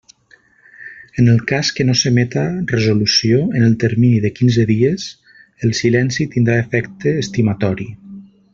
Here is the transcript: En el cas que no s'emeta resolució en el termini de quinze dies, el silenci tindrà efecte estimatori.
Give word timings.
En 1.21 1.27
el 1.33 1.41
cas 1.51 1.69
que 1.79 1.85
no 1.89 1.95
s'emeta 1.99 2.45
resolució 2.71 3.43
en 3.59 3.67
el 3.67 3.77
termini 3.85 4.23
de 4.25 4.33
quinze 4.39 4.67
dies, 4.71 5.07
el 5.69 5.77
silenci 5.83 6.27
tindrà 6.37 6.57
efecte 6.65 7.15
estimatori. 7.27 7.91